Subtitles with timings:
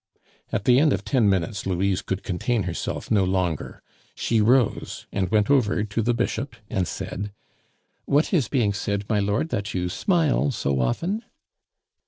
[0.51, 3.83] At the end of ten minutes Louise could contain herself no longer.
[4.15, 7.31] She rose and went over to the Bishop and said:
[8.05, 11.23] "What is being said, my lord, that you smile so often?"